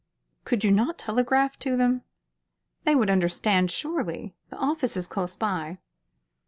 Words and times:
"Could 0.45 0.63
you 0.63 0.71
not 0.71 0.97
telegraph 0.97 1.59
to 1.59 1.77
them? 1.77 2.01
They 2.85 2.95
would 2.95 3.11
understand, 3.11 3.69
surely. 3.69 4.33
The 4.49 4.57
office 4.57 4.97
is 4.97 5.05
close 5.05 5.35
by." 5.35 5.77